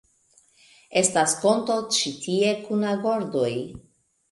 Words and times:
Estas 1.01 1.35
konto 1.43 1.77
ĉi 1.99 2.15
tie 2.25 2.57
kun 2.65 2.89
agordoj 2.95 3.55